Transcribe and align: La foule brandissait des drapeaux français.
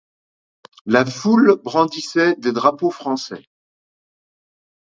La 0.87 1.05
foule 1.05 1.61
brandissait 1.63 2.35
des 2.37 2.51
drapeaux 2.53 2.89
français. 2.89 3.45